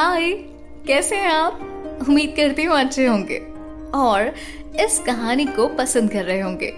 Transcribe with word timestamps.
हाय, 0.00 0.30
कैसे 0.86 1.16
हैं 1.16 1.30
आप? 1.30 1.58
उम्मीद 2.08 2.32
करती 2.36 2.64
हूँ 2.64 2.76
अच्छे 2.76 3.06
होंगे। 3.06 3.38
और 3.94 4.34
इस 4.80 4.98
कहानी 4.98 5.44
को 5.46 5.66
पसंद 5.68 6.10
कर 6.10 6.24
रहे 6.24 6.40
होंगे। 6.40 6.68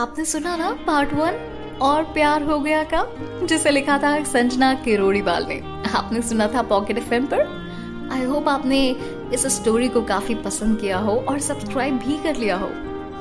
आपने 0.00 0.24
सुना 0.24 0.56
ना 0.56 0.70
पार्ट 0.86 1.12
वन 1.12 1.78
और 1.82 2.02
प्यार 2.02 2.42
हो 2.42 2.60
गया 2.60 2.82
का, 2.84 3.02
जिसे 3.46 3.70
लिखा 3.70 3.98
था 3.98 4.24
संजना 4.24 4.72
किरोड़ीवाल 4.74 5.46
ने। 5.48 5.60
आपने 5.90 6.22
सुना 6.22 6.48
था 6.48 6.62
पॉकेट 6.62 6.98
एफएम 6.98 7.26
पर? 7.26 7.42
आई 8.12 8.24
होप 8.24 8.48
आपने 8.48 8.96
इस 9.34 9.46
स्टोरी 9.46 9.88
को 9.88 10.02
काफ़ी 10.02 10.34
पसंद 10.34 10.80
किया 10.80 10.98
हो 10.98 11.16
और 11.18 11.40
सब्सक्राइब 11.40 11.98
भी 11.98 12.22
कर 12.22 12.36
लिया 12.36 12.56
हो। 12.56 12.68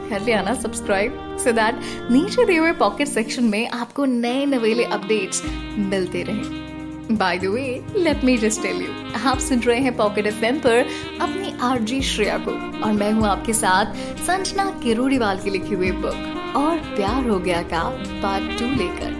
कर 0.09 0.21
लिया 0.21 0.41
ना 0.41 0.53
सब्सक्राइब 0.53 1.37
सो 1.43 1.51
दैट 1.51 1.75
नीचे 2.11 2.45
दिए 2.45 2.57
हुए 2.57 2.71
पॉकेट 2.71 3.07
सेक्शन 3.07 3.43
में 3.43 3.69
आपको 3.69 4.05
नए 4.05 4.45
नवेले 4.45 4.83
अपडेट्स 4.83 5.43
मिलते 5.77 6.23
रहे। 6.23 6.68
By 7.11 7.37
the 7.39 7.45
way 7.45 7.61
let 7.95 8.23
me 8.23 8.37
just 8.37 8.61
tell 8.61 8.81
you 8.81 8.89
आप 9.27 9.37
सुन 9.39 9.59
रहे 9.59 9.79
हैं 9.81 9.95
पॉकेट 9.97 10.25
एफ़ 10.27 10.43
पर 10.57 10.85
अपनी 11.21 11.53
आरजी 11.61 12.01
श्रेया 12.01 12.37
को, 12.37 12.51
और 12.81 12.91
मैं 12.93 13.11
हूँ 13.11 13.25
आपके 13.27 13.53
साथ 13.53 13.95
संजना 14.17 14.65
किरोड़ीवाल 14.83 15.39
की 15.39 15.49
लिखी 15.49 15.75
हुई 15.75 15.91
बुक 15.93 16.55
और 16.57 16.77
प्यार 16.95 17.27
हो 17.29 17.39
गया 17.39 17.61
का 17.63 17.81
पार्ट 18.21 18.59
टू 18.59 18.69
लेकर। 18.75 19.13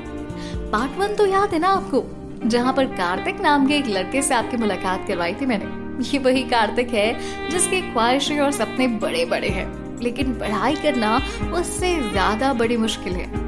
पार्ट 0.72 1.00
वन 1.00 1.16
तो 1.16 1.26
याद 1.26 1.54
है 1.54 1.60
ना 1.60 1.68
आपको, 1.70 2.04
जहाँ 2.46 2.74
पर 2.74 2.86
कार्तिक 2.96 3.42
नाम 3.42 3.68
के 3.68 3.78
एक 3.78 3.88
लड़के 3.88 4.22
से 4.22 4.36
आपकी 4.36 4.58
मुलाकात 4.58 5.08
करवाई 5.08 5.34
थी 5.34 5.46
मैंने। 5.46 6.06
ये 6.06 6.20
वही 6.20 6.44
कार्तिक 6.50 6.90
है, 6.90 7.12
जिसके 7.50 7.82
ख्वाहिशें 7.92 8.40
और 8.40 8.52
सपने 8.52 8.88
बड़े 9.00 9.26
बड़े 9.26 9.50
हैं, 9.50 9.68
लेकिन 10.02 10.40
पढ़ाई 10.40 10.76
करना 10.78 11.16
उससे 11.54 11.96
ज़्यादा 12.02 12.54
बड़ी 12.54 12.78
मुश्किल 12.78 13.14
है। 13.14 13.48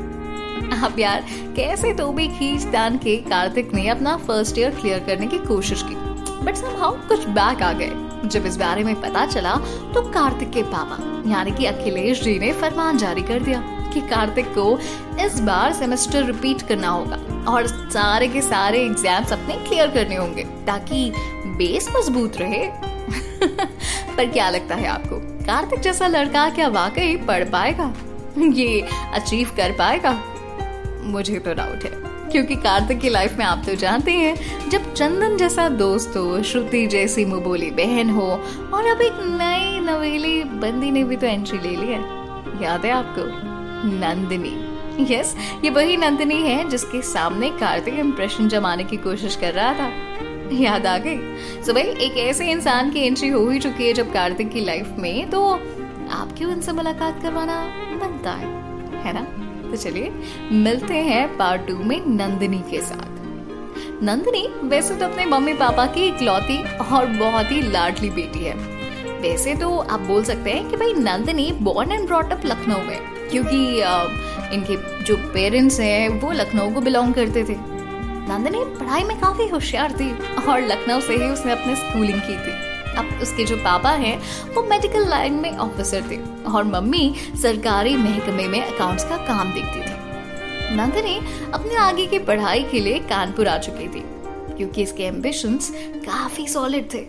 अब 0.71 0.99
यार, 0.99 1.25
कैसे 1.55 1.93
तो 1.93 2.11
भी 2.11 2.27
खींच 2.27 2.63
तान 2.63 2.97
के 2.97 3.15
कार्तिक 3.17 3.73
ने 3.73 3.87
अपना 3.89 4.15
फ़र्स्ट 4.17 4.57
ईयर 4.57 4.69
क्लियर 4.71 4.99
करने 4.99 5.27
की 5.27 5.37
कोशिश 5.37 5.83
की। 5.83 5.95
बट 6.45 6.55
समहाउ 6.55 6.91
कुछ 7.07 7.25
बैक 7.27 7.61
आ 7.61 7.71
गए। 7.73 7.91
जब 8.25 8.45
इस 8.45 8.57
बारे 8.57 8.83
में 8.83 9.01
पता 9.01 9.25
चला 9.25 9.55
तो 9.93 10.01
कार्तिक 10.11 10.51
के 10.51 10.63
पापा, 10.63 10.97
यानी 11.31 11.51
कि 11.51 11.65
अखिलेश 11.65 12.21
जी 12.21 12.37
ने 12.39 12.51
फरमान 12.53 12.97
जारी 12.97 13.21
कर 13.21 13.39
दिया 13.39 13.59
कि 13.93 14.01
कार्तिक 14.01 14.45
को 14.47 14.79
इस 15.19 15.39
बार 15.39 15.73
सेमेस्टर 15.73 16.23
रिपीट 16.23 16.61
करना 16.61 16.89
होगा 16.89 17.17
और 17.51 17.67
सारे 17.67 18.27
के 18.27 18.41
सारे 18.41 18.79
एग्ज़ाम्स 18.79 19.33
अपने 19.33 19.55
क्लियर 19.57 19.87
करने 19.87 20.15
होंगे, 20.15 20.43
ताकि 20.43 21.11
बेस 21.57 21.89
मज़बूत 21.97 22.37
रहे। 22.37 22.65
पर 24.17 24.29
क्या 24.29 24.49
लगता 24.49 24.75
है 24.75 24.87
आपको, 24.87 25.17
कार्तिक 25.45 25.79
जैसा 25.79 26.07
लड़का 26.07 26.49
क्या 26.49 26.67
वाकई 26.67 27.15
पढ़ 27.17 27.43
पाएगा? 27.43 27.93
ये 28.37 28.81
अचीव 29.13 29.51
कर 29.57 29.71
पाएगा? 29.71 30.21
मुझे 31.03 31.39
तो 31.39 31.53
डाउट 31.53 31.83
है। 31.83 32.11
क्योंकि 32.31 32.55
कार्तिक 32.55 32.99
की 32.99 33.09
लाइफ 33.09 33.37
में 33.37 33.45
आप 33.45 33.63
तो 33.65 33.75
जानते 33.75 34.11
हैं, 34.11 34.69
जब 34.69 34.93
चंदन 34.93 35.37
जैसा 35.37 35.69
दोस्त 35.69 36.13
हो, 36.17 36.43
श्रुति 36.43 36.87
जैसी 36.87 37.25
मुबोली 37.25 37.71
बहन 37.71 38.09
हो, 38.09 38.43
और 38.73 38.87
अब 38.87 39.01
एक 39.01 39.13
नई 39.13 39.79
नवेली 39.79 40.43
बंदी 40.43 40.91
ने 40.91 41.03
भी 41.03 41.15
तो 41.15 41.27
एंट्री 41.27 41.59
ले 41.59 41.69
ली 41.69 41.87
है। 41.87 41.99
याद 42.63 42.85
है 42.85 42.91
आपको? 42.91 43.21
नंदिनी। 43.89 44.67
यस 45.13 45.35
ये 45.63 45.69
वही 45.69 45.97
नंदिनी 45.97 46.35
है 46.35 46.69
जिसके 46.69 47.01
सामने 47.01 47.49
कार्तिक 47.49 47.93
इम्प्रेशन 47.93 48.47
जमाने 48.47 48.83
की 48.83 48.97
कोशिश 48.97 49.35
कर 49.35 49.53
रहा 49.53 49.73
था। 49.73 49.91
याद 50.51 50.85
आ 50.85 50.97
गई? 50.97 51.17
सो 51.63 51.73
भाई, 51.73 51.83
एक 51.83 52.17
ऐसे 52.17 52.51
इंसान 52.51 52.91
की 52.91 52.99
एंट्री 52.99 53.27
हो 53.27 53.49
ही 53.49 53.59
चुकी 53.59 53.87
है 53.87 53.93
जब 53.93 54.13
कार्तिक 54.13 54.51
की 54.51 54.59
लाइफ 54.59 54.89
में 54.97 55.29
तो 55.29 55.49
आप 56.11 56.29
क्यों 56.37 56.51
उनसे 56.51 56.71
मुलाकात 56.71 57.21
करवाना 57.21 57.61
बनता 58.01 58.31
है 58.31 58.61
है 59.01 59.13
ना? 59.13 59.47
तो 59.71 59.77
चलिए, 59.77 60.11
मिलते 60.53 60.93
हैं 60.93 61.37
पार्ट 61.37 61.67
टू 61.67 61.75
में 61.83 61.99
नंदिनी 62.07 62.61
के 62.71 62.81
साथ। 62.81 63.09
नंदिनी 64.03 64.47
वैसे 64.69 64.95
तो 64.95 65.05
अपने 65.05 65.25
मम्मी 65.27 65.53
पापा 65.53 65.85
की 65.87 66.05
इकलौती 66.07 66.57
और 66.85 67.05
बहुत 67.07 67.51
ही 67.51 67.61
लाडली 67.61 68.09
बेटी 68.11 68.39
है। 68.39 68.55
वैसे 69.21 69.55
तो 69.55 69.77
आप 69.77 69.99
बोल 70.01 70.23
सकते 70.23 70.51
हैं 70.51 70.69
कि 70.69 70.77
भाई 70.77 70.93
Nandini 70.93 71.51
born 71.61 71.91
and 71.91 72.07
brought 72.07 72.31
up 72.31 72.45
Lucknow 72.45 72.83
में, 72.85 72.99
क्योंकि 73.29 73.59
इनके 74.55 74.75
जो 75.03 75.15
पेरेंट्स 75.33 75.79
हैं, 75.79 76.07
वो 76.11 76.31
लखनऊ 76.31 76.73
को 76.73 76.81
बिलोंग 76.81 77.13
करते 77.13 77.43
थे। 77.43 77.55
नंदिनी 78.23 78.63
पढ़ाई 78.79 79.03
में 79.03 79.19
काफ़ी 79.19 79.47
होशियार 79.47 79.91
थी 79.91 80.11
और 80.41 80.61
लखनऊ 80.61 80.99
से 81.01 81.15
ही 81.15 81.29
उसने 81.29 81.51
अपनी 81.51 81.75
स्कूलिंग 81.75 82.19
की 82.19 82.35
थी। 82.37 82.70
अब 82.97 83.19
उसके 83.21 83.45
जो 83.45 83.55
पापा 83.55 83.89
हैं, 83.89 84.17
वो 84.53 84.63
मेडिकल 84.63 85.07
लाइन 85.09 85.33
में 85.33 85.57
ऑफिसर 85.57 86.09
थे 86.11 86.17
और 86.51 86.63
मम्मी 86.63 87.13
सरकारी 87.41 87.95
महकमे 87.95 88.47
में 88.47 88.61
अकाउंट्स 88.61 89.03
का 89.03 89.17
काम 89.17 89.53
देखती 89.53 89.79
थी। 89.79 90.75
नंदिनी 90.75 91.17
अपने 91.53 91.75
आगे 91.75 92.05
की 92.05 92.19
पढ़ाई 92.19 92.63
के 92.63 92.79
लिए 92.79 92.99
कानपुर 92.99 93.47
आ 93.47 93.57
चुकी 93.57 93.87
थी, 93.87 94.03
क्योंकि 94.57 94.81
इसके 94.81 95.03
एम्बिशंस 95.03 95.71
काफ़ी 96.05 96.47
सॉलिड 96.47 96.93
थे। 96.93 97.05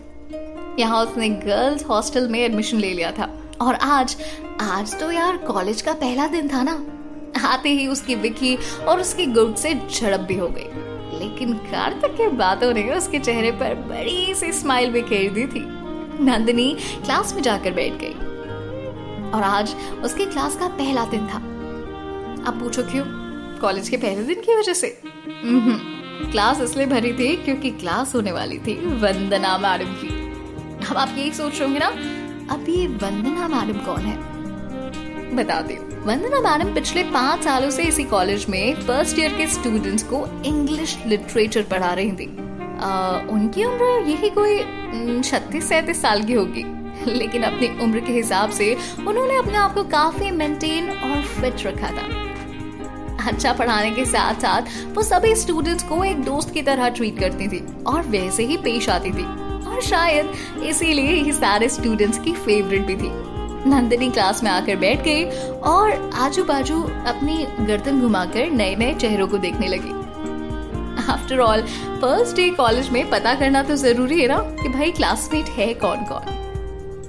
यहाँ 0.79 1.03
उसने 1.05 1.29
गर्ल्स 1.29 1.85
हॉस्टल 1.85 2.27
में 2.27 2.39
एडमिशन 2.39 2.77
ले 2.77 2.93
लिया 2.93 3.11
था। 3.11 3.29
और 3.61 3.75
आज 3.75 4.15
आज 4.61 4.99
तो 4.99 5.11
यार 5.11 5.37
कॉलेज 5.37 5.81
का 5.81 5.93
पहला 5.93 6.27
दिन 6.27 6.47
था 6.49 6.63
ना। 6.63 6.73
आते 7.47 7.69
ही 7.69 7.87
उसकी 7.87 8.15
विकी 8.15 8.55
और 8.87 8.99
उसकी 8.99 9.25
गुड 9.25 9.55
से 9.55 9.73
झड़प 9.73 10.19
भी 10.19 10.35
हो 10.35 10.47
गई। 10.47 10.91
लेकिन 11.23 11.53
कार्तिक 11.53 12.11
की 12.11 12.27
बातों 12.27 12.73
ने 12.73 12.93
उसके 12.93 13.19
चेहरे 13.19 13.51
पर 13.51 13.75
बड़ी 13.75 14.33
सी 14.35 14.51
स्माइल 14.51 14.91
बिखेर 14.91 15.31
दी 15.31 15.45
थी। 15.47 15.65
नंदिनी 16.23 16.77
क्लास 17.05 17.33
में 17.35 17.41
जाकर 17.41 17.73
बैठ 17.73 17.93
गई। 17.93 18.13
और 19.31 19.43
आज 19.43 19.75
उसके 20.03 20.25
क्लास 20.25 20.57
का 20.57 20.67
पहला 20.67 21.05
दिन 21.05 21.27
था। 21.27 21.37
अब 22.47 22.59
पूछो 22.59 22.83
क्यों? 22.83 23.05
कॉलेज 23.59 23.89
के 23.89 23.97
पहले 23.97 24.23
दिन 24.23 24.41
की 24.41 24.55
वजह 24.55 24.73
से। 24.73 25.01
क्लास 26.31 26.61
इसलिए 26.61 26.85
भरी 26.85 27.13
थी 27.13 27.35
क्योंकि 27.35 27.71
क्लास 27.71 28.15
होने 28.15 28.31
वाली 28.31 28.57
थी 28.57 28.73
वंदना 28.85 29.57
मैडम 29.57 29.93
की। 29.93 30.07
अब 30.85 30.97
आप 30.97 31.15
यही 31.17 31.31
सोच 31.31 31.59
रहे 31.59 31.63
होंगे 31.63 31.79
ना, 31.79 31.87
अब 32.53 32.65
ये 32.69 32.87
वंदना 32.87 33.47
मैडम 33.47 33.79
कौन 33.79 34.01
है? 34.01 34.17
बता 35.35 35.61
दी। 35.61 35.92
वंदना 36.05 36.39
मैडम 36.41 36.73
पिछले 36.73 37.03
पाँच 37.03 37.43
सालों 37.43 37.69
से 37.69 37.83
इसी 37.83 38.03
कॉलेज 38.03 38.45
में 38.49 38.73
फ़र्स्ट 38.75 39.19
ईयर 39.19 39.33
के 39.33 39.47
स्टूडेंट्स 39.47 40.03
को 40.03 40.43
इंग्लिश 40.45 40.97
लिटरेचर 41.07 41.61
पढ़ा 41.61 41.93
रही 41.93 42.11
थी। 42.11 42.25
आ, 42.81 43.19
उनकी 43.29 43.63
उम्र 43.65 44.09
यही 44.09 44.29
कोई 44.29 44.59
छत्तीस 45.21 45.69
सैतीस 45.69 46.01
साल 46.01 46.23
की 46.23 46.33
होगी। 46.33 46.63
लेकिन 47.11 47.43
अपनी 47.43 47.67
उम्र 47.83 47.99
के 47.99 48.13
हिसाब 48.13 48.49
से 48.49 48.77
उन्होंने 49.07 49.37
अपने 49.37 49.57
आप 49.57 49.73
को 49.73 49.83
काफ़ी 49.83 50.31
मेंटेन 50.31 50.89
और 50.89 51.21
फिट 51.23 51.65
रखा 51.67 51.91
था। 51.91 53.27
अच्छा 53.27 53.53
पढ़ाने 53.53 53.91
के 53.91 54.05
साथ 54.05 54.33
साथ 54.33 54.61
वो 54.93 55.03
सभी 55.03 55.35
स्टूडेंट्स 55.35 55.83
को 55.83 56.03
एक 56.03 56.23
दोस्त 56.23 56.53
की 56.53 56.61
तरह 56.61 56.89
ट्रीट 56.89 57.19
करती 57.19 57.47
थी 57.47 57.65
और 57.87 58.01
वैसे 58.01 58.43
ही 58.43 58.57
पेश 58.57 58.89
आती 58.89 59.11
थी। 59.11 59.25
और 59.65 59.81
शायद 59.81 60.33
इसीलिए 60.63 61.13
ही 61.13 61.31
सारे 61.33 61.69
स्टूडेंट्स 61.69 62.19
की 62.19 62.33
फेवरेट 62.33 62.81
भी 62.81 62.95
थी। 62.95 63.32
नंदिनी 63.65 64.09
क्लास 64.09 64.43
में 64.43 64.49
आकर 64.51 64.75
बैठ 64.75 65.03
गई 65.03 65.23
और 65.65 66.11
आजू 66.15 66.43
बाजू 66.43 66.81
अपनी 67.07 67.35
गर्दन 67.65 68.01
घुमाकर 68.01 68.49
नए 68.51 68.75
नए 68.75 68.93
चेहरों 68.95 69.27
को 69.27 69.37
देखने 69.37 69.67
लगी। 69.67 69.91
After 71.03 71.39
all 71.39 71.61
first 71.61 72.35
day 72.35 72.49
college 72.51 72.89
में 72.89 73.09
पता 73.09 73.33
करना 73.35 73.63
तो 73.63 73.75
ज़रूरी 73.77 74.21
है 74.21 74.27
ना 74.27 74.37
कि 74.61 74.69
भाई 74.69 74.91
क्लासमेट 74.91 75.49
है 75.49 75.73
कौन 75.75 76.03
कौन 76.05 76.41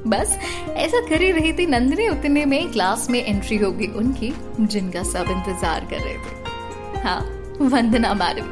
बस, 0.07 0.39
ऐसा 0.69 1.01
कर 1.01 1.23
ही 1.23 1.31
रही 1.33 1.53
थी 1.53 1.67
नंदिनी 1.67 2.09
उतने 2.09 2.45
में 2.45 2.71
क्लास 2.73 3.09
में 3.11 3.25
एंट्री 3.25 3.57
होगी 3.57 3.87
उनकी, 3.97 4.33
जिनका 4.61 5.03
सब 5.03 5.31
इंतज़ार 5.31 5.87
कर 5.91 5.99
रहे 5.99 6.15
थे। 6.15 7.01
हाँ 7.01 7.21
वंदना 7.63 8.13
मैडम, 8.15 8.47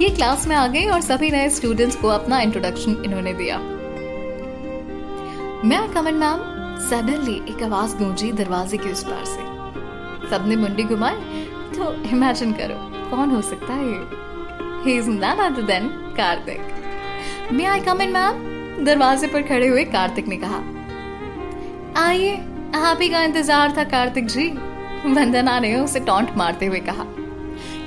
ये 0.00 0.08
क्लास 0.10 0.46
में 0.48 0.54
आ 0.56 0.66
गई 0.66 0.86
और 0.86 1.00
सभी 1.00 1.30
नए 1.30 1.48
स्टूडेंट्स 1.50 1.96
को 1.96 2.08
अपना 2.10 2.40
इंट्रोडक्शन 2.40 3.02
इन्होंने 3.04 3.32
दिया। 3.34 3.58
मैं 5.64 5.80
कमन 5.94 6.14
मैम 6.14 6.40
सडनली 6.80 7.34
एक 7.50 7.62
आवाज़ 7.62 7.96
गूंजी 7.96 8.30
दरवाजे 8.32 8.76
के 8.76 8.90
उस 8.92 9.02
पार 9.04 9.24
से। 9.24 10.28
सबने 10.30 10.56
मुंडी 10.56 10.82
घुमाई 10.84 11.46
तो 11.74 11.92
इमेजिन 12.06 12.52
करो, 12.52 12.76
कौन 13.10 13.30
हो 13.30 13.40
सकता 13.42 13.74
है 13.74 14.16
He 14.78 14.94
is 14.94 15.08
none 15.14 15.40
other 15.40 15.64
than 15.68 15.88
Kartik 16.16 17.52
may 17.52 17.64
I 17.64 17.80
come 17.80 18.02
in 18.02 18.12
ma'am 18.12 18.84
दरवाजे 18.84 19.26
पर 19.26 19.42
खड़े 19.42 19.66
हुए 19.66 19.84
कार्तिक 19.84 20.28
ने 20.28 20.36
कहा। 20.36 20.58
आइए, 22.04 22.36
आप 22.76 22.98
ही 23.02 23.08
का 23.08 23.22
इंतज़ार 23.22 23.74
था 23.76 23.84
कार्तिक 23.84 24.26
जी। 24.26 24.48
वंदना 25.06 25.58
ने 25.60 25.74
उसे 25.76 26.00
टॉन्ट 26.00 26.36
मारते 26.36 26.66
हुए 26.66 26.80
कहा। 26.80 27.04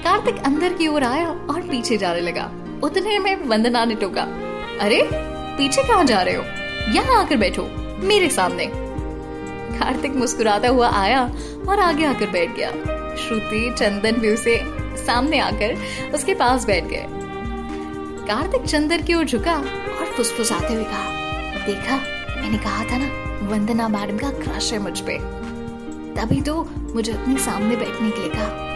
कार्तिक 0.04 0.44
अंदर 0.46 0.74
की 0.74 0.88
ओर 0.88 1.04
आया 1.04 1.28
और 1.28 1.62
पीछे 1.62 1.98
जाने 1.98 2.22
लगा। 2.22 2.50
उतने 2.84 3.20
में 3.20 3.36
वंदना 3.48 3.86
ने 3.86 3.96
टोका। 3.96 4.24
अरे, 4.82 5.02
पीछे 5.12 5.84
कहाँ 5.84 6.04
जा 6.04 6.22
रहे 6.22 6.36
हो? 6.36 6.44
यहाँ 6.94 7.20
आकर 7.22 7.38
बैठो। 7.38 7.70
मेरे 8.04 8.30
सामने। 8.30 8.72
कार्तिक 9.80 10.16
मुस्कुराता 10.16 10.68
हुआ 10.68 10.92
आया 10.94 11.32
और 11.70 11.80
आगे 11.80 12.06
आकर 12.06 12.30
बैठ 12.30 12.56
गया। 12.56 12.72
श्रुति, 13.16 13.76
चंदन 13.78 14.12
भी 14.12 14.34
उसे 14.34 14.62
सामने 15.06 15.40
आकर 15.40 15.78
उसके 16.14 16.34
पास 16.34 16.66
बैठ 16.66 16.84
गए। 16.84 17.06
कार्तिक 18.28 18.62
चंदन 18.62 19.02
की 19.02 19.14
ओर 19.14 19.26
झुका 19.26 19.54
और 20.00 20.14
फुसफुसाते 20.18 20.74
हुए 20.74 20.84
कहा, 20.84 21.10
देखा, 21.66 21.96
मैंने 22.42 22.58
कहा 22.58 22.84
था 22.84 22.98
ना, 22.98 23.06
वंदना 23.48 23.88
मैडम 23.88 24.18
का 24.18 24.30
क्रश 24.30 24.74
है 24.74 24.80
मुझ 24.80 25.00
पे। 25.00 25.18
तभी 26.16 26.42
तो 26.42 26.70
मुझे 26.78 27.12
अपने 27.12 27.38
सामने 27.38 27.76
बैठने 27.76 28.12
के 28.12 28.20
लिए 28.20 28.30
कहा। 28.30 28.68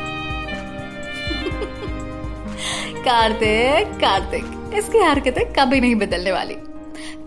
कार्तिक 3.01 3.99
कार्तिक, 3.99 4.73
इसकी 4.73 4.97
हरकतें 4.97 5.53
कभी 5.53 5.81
नहीं 5.81 5.95
बदलने 5.95 6.31
वाली। 6.31 6.57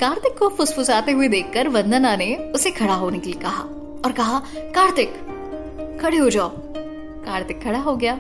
कार्तिक 0.01 0.39
को 0.39 0.49
फुसफुसाते 0.49 1.13
हुए 1.13 1.29
देखकर 1.29 1.69
वंदना 1.69 2.17
ने 2.17 2.37
उसे 2.37 2.71
खड़ा 2.71 2.95
होने 2.95 3.19
के 3.19 3.31
लिए 3.31 3.41
कहा 3.41 3.63
और 4.05 4.13
कहा, 4.13 4.43
कार्तिक, 4.57 5.09
खड़े 6.03 6.17
हो 6.17 6.31
जाओ। 6.31 6.51
कार्तिक 7.25 7.65
खड़ा 7.65 7.79
हो 7.79 7.97
गया। 7.97 8.15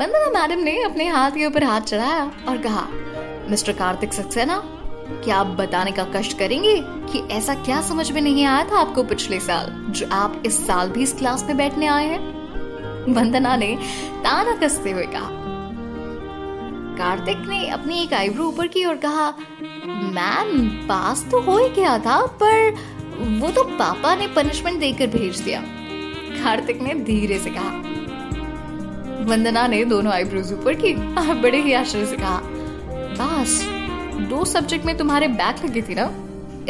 वंदना 0.00 0.40
मैडम 0.40 0.62
ने 0.62 0.82
अपने 0.82 1.08
हाथ 1.08 1.30
के 1.30 1.46
ऊपर 1.46 1.64
हाथ 1.64 1.80
चढ़ाया 1.80 2.32
और 2.48 2.58
कहा, 2.58 2.88
मिस्टर 3.50 3.72
कार्तिक 3.72 4.12
सक्सेना, 4.12 4.62
क्या 5.24 5.36
आप 5.36 5.46
बताने 5.46 5.92
का 5.92 6.04
कष्ट 6.04 6.38
करेंगे 6.38 6.76
कि 6.82 7.28
ऐसा 7.30 7.54
क्या 7.54 7.80
समझ 7.82 8.12
में 8.12 8.20
नहीं 8.20 8.44
आया 8.44 8.64
था 8.64 8.78
आपको 8.78 9.02
पिछले 9.02 9.40
साल, 9.40 9.86
जो 9.90 10.06
आप 10.12 10.42
इस 10.46 10.66
साल 10.66 10.90
भी 10.90 11.02
इस 11.02 11.12
क्लास 11.12 11.44
में 11.44 11.56
बैठने 11.56 11.86
आए 11.86 12.06
हैं? 12.06 12.20
वंदना 13.14 13.56
ने 13.56 13.78
ताना 14.10 14.56
कसते 14.56 14.90
हुए 14.90 15.06
कहा 15.06 15.39
कार्तिक 17.00 17.36
ने 17.36 17.68
अपनी 17.68 18.02
एक 18.02 18.12
आईब्रो 18.14 18.44
ऊपर 18.44 18.66
की 18.66 18.84
और 18.84 18.96
कहा, 18.96 19.34
मैम, 19.86 20.68
पास 20.88 21.24
तो 21.30 21.40
हो 21.40 21.58
ही 21.58 21.68
गया 21.68 21.98
था, 21.98 22.26
पर 22.26 22.74
वो 23.18 23.50
तो 23.50 23.62
पापा 23.64 24.14
ने 24.14 24.26
पनिशमेंट 24.26 24.80
देकर 24.80 25.06
भेज 25.06 25.38
दिया। 25.40 25.60
कार्तिक 26.44 26.80
ने 26.80 26.94
धीरे 26.94 27.38
से 27.38 27.50
कहा। 27.50 27.70
वंदना 29.24 29.66
ने 29.66 29.84
दोनों 29.84 30.12
आईब्रोज 30.12 30.52
ऊपर 30.52 30.74
की 30.74 30.94
बड़े 31.34 31.62
ही 31.62 31.72
आश्चर्य 31.72 32.06
से 32.06 32.16
कहा, 32.16 32.40
बस, 33.20 33.66
दो 34.30 34.44
सब्जेक्ट 34.44 34.86
में 34.86 34.96
तुम्हारे 34.96 35.28
बैक 35.28 35.64
लगी 35.64 35.82
थी 35.82 35.94
ना? 35.94 36.12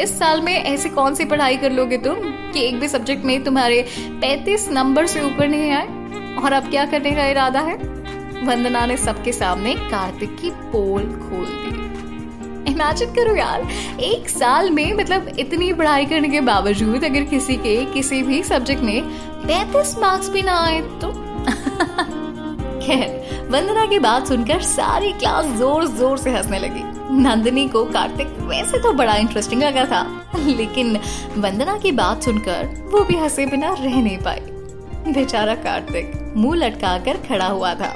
इस 0.03 0.19
साल 0.19 0.41
में 0.41 0.53
ऐसी 0.53 0.89
कौन 0.89 1.15
सी 1.15 1.25
पढ़ाई 1.25 1.57
कर 1.57 1.71
लोगे 1.71 1.97
तुम 1.97 2.15
कि 2.51 2.67
एक 2.67 2.79
भी 2.79 2.87
सब्जेक्ट 2.87 3.25
में 3.25 3.43
तुम्हारे 3.43 3.87
35 4.21 4.69
नंबर 4.71 5.05
से 5.05 5.21
ऊपर 5.21 5.47
नहीं 5.47 5.71
आए? 5.71 5.87
और 6.35 6.53
अब 6.53 6.69
क्या 6.69 6.85
करने 6.85 7.11
का 7.11 7.25
इरादा 7.25 7.59
है? 7.59 8.00
वंदना 8.43 8.85
ने 8.85 8.97
सबके 8.97 9.31
सामने 9.31 9.73
कार्तिक 9.75 10.35
की 10.37 10.49
पोल 10.49 11.03
खोल 11.03 11.45
दी। 11.45 12.71
इमेजिन 12.71 13.09
करो 13.09 13.35
यार, 13.35 13.67
एक 13.99 14.29
साल 14.29 14.69
में 14.69 14.93
मतलब 14.93 15.27
इतनी 15.39 15.71
पढ़ाई 15.73 16.05
करने 16.05 16.29
के 16.29 16.41
बावजूद 16.41 17.03
अगर 17.03 17.23
किसी 17.23 17.55
के, 17.55 17.75
किसी 17.85 18.21
भी 18.23 18.43
सब्जेक्ट 18.43 18.83
में 18.83 19.01
पैंतीस 19.47 19.97
मार्क्स 19.99 20.29
भी 20.29 20.41
ना 20.41 20.57
आए 20.59 20.81
तो। 20.81 21.11
खैर, 22.81 23.47
वंदना 23.51 23.85
की 23.85 23.99
बात 23.99 24.27
सुनकर 24.27 24.61
सारी 24.61 25.11
क्लास 25.13 25.45
ज़ोर 25.57 25.87
ज़ोर 25.87 26.17
से 26.17 26.29
हंसने 26.29 26.59
लगी। 26.59 26.83
नंदिनी 27.21 27.67
को 27.67 27.83
कार्तिक 27.85 28.27
वैसे 28.41 28.79
तो 28.79 28.93
बड़ा 28.93 29.15
इंटरेस्टिंग 29.15 29.63
लगा 29.63 29.85
था, 29.85 30.03
लेकिन 30.37 30.97
वंदना 31.37 31.77
की 31.77 31.91
बात 31.91 32.23
सुनकर 32.23 32.89
वो 32.91 33.03
भी 33.03 33.17
हंसे 33.17 33.45
बिना 33.45 33.73
रह 33.73 34.01
नहीं 34.01 34.17
पाई। 34.17 35.11
बेचारा 35.13 35.55
कार्तिक 35.55 36.33
मुँह 36.37 36.55
लटका 36.55 36.97
कर 36.97 37.17
खड़ा 37.17 37.47
हुआ 37.47 37.73
था। 37.75 37.95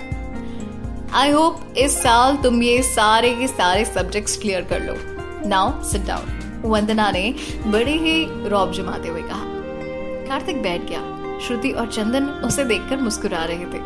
आई 1.16 1.32
होप 1.32 1.74
इस 1.78 2.04
साल 2.04 2.38
तुम 2.38 2.64
ये 2.64 2.84
सारे 2.84 3.36
के 3.36 3.48
सारे 3.48 3.86
सब्जेक्ट्स 3.86 4.38
क्लियर 4.38 4.62
कर 4.62 4.82
लो। 4.82 4.94
नाउ 5.50 5.84
सिट 5.84 6.02
डाउन 6.02 6.62
वंदना 6.66 7.12
ने 7.12 7.36
बड़े 7.68 7.92
ही 7.92 8.50
रौब 8.50 8.72
जमाते 8.72 9.08
हुए 9.08 9.22
कहा। 9.22 9.44
कार्तिक 10.28 10.62
बैठ 10.62 10.82
गया। 10.82 11.00
श्रुति 11.40 11.72
और 11.72 11.92
चंदन 11.92 12.26
उसे 12.26 12.64
देखकर 12.64 12.98
मुस्कुरा 12.98 13.44
रहे 13.44 13.66
थे। 13.66 13.80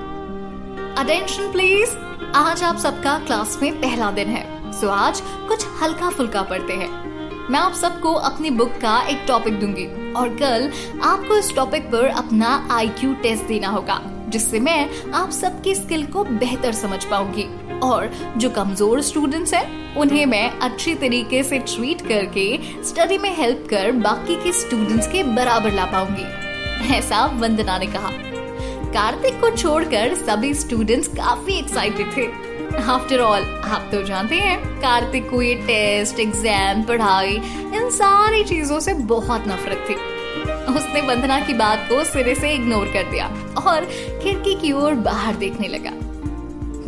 अटेंशन 0.95 1.51
प्लीज़ 1.51 1.89
आज 2.35 2.63
आप 2.63 2.77
सबका 2.77 3.19
क्लास 3.19 3.59
में 3.61 3.81
पहला 3.81 4.11
दिन 4.11 4.27
है। 4.27 4.71
सो 4.71 4.89
आज 4.89 5.21
कुछ 5.21 5.65
हल्का 5.83 6.09
फुल्का 6.09 6.41
पढ़ते 6.41 6.73
हैं। 6.73 6.91
मैं 7.49 7.59
आप 7.59 7.73
सबको 7.73 8.13
अपनी 8.13 8.49
बुक 8.49 8.71
का 8.71 9.01
एक 9.01 9.25
टॉपिक 9.27 9.59
दूँगी। 9.59 10.13
और 10.13 10.29
कल 10.29 10.71
आपको 11.03 11.37
इस 11.37 11.55
टॉपिक 11.55 11.91
पर 11.91 12.05
अपना 12.05 12.67
आईक्यू 12.71 13.13
टेस्ट 13.13 13.43
देना 13.43 13.67
होगा। 13.67 14.01
जिससे 14.29 14.59
मैं 14.59 15.11
आप 15.11 15.31
सबकी 15.31 15.75
स्किल 15.75 16.05
को 16.05 16.23
बेहतर 16.23 16.73
समझ 16.73 17.03
पाऊँगी। 17.05 17.47
और 17.79 18.11
जो 18.37 18.49
कमज़ोर 18.49 19.01
स्टूडेंट्स 19.01 19.53
हैं, 19.53 19.95
उन्हें 19.95 20.25
मैं 20.25 20.49
अच्छी 20.59 20.95
तरीके 20.95 21.43
से 21.43 21.59
ट्रीट 21.59 22.01
करके 22.01 22.83
स्टडी 22.83 23.17
में 23.17 23.35
हेल्प 23.35 23.67
कर 23.69 23.91
बाकी 23.91 24.35
के 24.35 24.51
स्टूडेंट्स 24.51 25.07
के 25.07 25.23
बराबर 25.25 25.71
ला 25.71 25.85
पाऊँगी। 25.85 26.95
ऐसा 26.95 27.25
वंदना 27.39 27.77
ने 27.77 27.87
कहा। 27.87 28.11
कार्तिक 28.93 29.39
को 29.41 29.49
छोड़कर 29.55 30.15
सभी 30.15 30.53
स्टूडेंट्स 30.53 31.07
काफ़ी 31.07 31.57
एक्साइटेड 31.59 32.15
थे। 32.17 32.27
आफ्टर 32.81 33.19
ऑल 33.19 33.43
आप 33.65 33.89
तो 33.91 34.01
जानते 34.03 34.35
हैं, 34.35 34.57
कार्तिक 34.81 35.29
को 35.29 35.41
ये 35.41 35.55
टेस्ट 35.67 36.19
एग्ज़ाम 36.19 36.83
पढ़ाई, 36.83 37.35
इन 37.75 37.89
सारी 37.89 38.43
चीज़ों 38.43 38.79
से 38.79 38.93
बहुत 38.93 39.47
नफरत 39.47 39.85
थी। 39.89 39.95
उसने 40.71 41.01
वंदना 41.03 41.39
की 41.39 41.53
बात 41.55 41.87
को 41.89 42.03
सिरे 42.05 42.35
से 42.35 42.53
इग्नोर 42.53 42.91
कर 42.93 43.09
दिया 43.11 43.27
और 43.63 43.85
खिड़की 44.23 44.55
की 44.55 44.71
ओर 44.73 44.93
बाहर 45.05 45.35
देखने 45.37 45.67
लगा। 45.67 45.91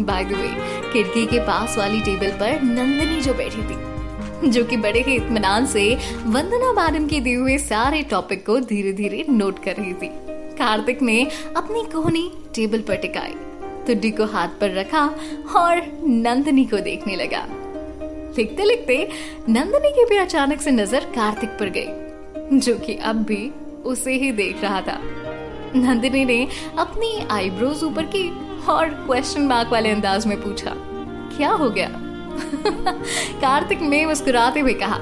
बाय 0.02 0.24
द 0.24 0.32
वे 0.34 0.50
खिड़की 0.92 1.26
के 1.28 1.40
पास 1.48 1.78
वाली 1.78 2.02
टेबल 2.02 2.32
पर 2.40 2.62
नंदनी 2.64 3.22
जो 3.22 3.34
बैठी 3.34 3.62
थी, 3.62 4.50
जो 4.50 4.64
कि 4.66 4.78
बड़े 4.78 5.02
ही 5.02 5.16
इत्मीनान 5.16 5.66
से 5.68 5.84
वंदना 6.26 6.72
मैडम 6.74 7.08
के 7.08 7.20
दिए 7.20 7.36
हुए 7.36 7.58
सारे 7.60 8.02
टॉपिक 8.10 8.46
को 8.46 8.60
धीरे 8.62 8.94
धीरे 8.94 9.26
नोट 9.30 9.64
कर 9.64 9.76
रही 9.76 9.94
थी। 9.94 10.10
कार्तिक 10.58 11.02
ने 11.02 11.24
अपनी 11.58 11.84
कोहनी 11.92 12.30
टेबल 12.56 12.82
पर 12.82 12.96
टिकाई 12.98 13.34
तुड्डी 13.88 14.12
को 14.12 14.26
हाथ 14.28 14.60
पर 14.60 14.72
रखा 14.72 15.06
और 15.56 15.82
नंदनी 16.06 16.66
को 16.66 16.78
देखने 16.82 17.16
लगा। 17.16 17.46
लिखते 18.38 18.64
लिखते 18.64 18.98
नंदनी 19.50 19.90
की 19.92 20.06
भी 20.06 20.18
अचानक 20.18 20.62
से 20.62 20.72
नज़र 20.72 21.06
कार्तिक 21.16 21.50
पर 21.60 21.70
गई, 21.70 22.60
जो 22.60 22.78
कि 22.78 22.96
अब 23.04 23.24
भी 23.24 23.52
उसे 23.86 24.14
ही 24.14 24.32
देख 24.32 24.62
रहा 24.62 24.82
था। 24.82 25.00
नंदिनी 25.76 26.26
ने 26.26 26.48
अपनी 26.80 27.28
आईब्रोज 27.32 27.84
ऊपर 27.84 28.04
की 28.04 28.30
और 28.66 28.90
क्वेश्चन 28.90 29.42
मार्क 29.42 29.70
वाले 29.70 29.90
अंदाज 29.90 30.28
में 30.28 30.42
पूछा, 30.42 30.74
क्या 31.38 31.50
हो 31.50 31.70
गया? 31.70 31.90
कार्तिक 33.42 33.82
ने 33.82 34.06
मुस्कुराते 34.06 34.60
हुए 34.60 34.74
कहा 34.74 34.98